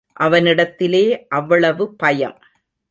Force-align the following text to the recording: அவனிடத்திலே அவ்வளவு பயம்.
அவனிடத்திலே 0.19 1.03
அவ்வளவு 1.29 1.95
பயம். 1.95 2.39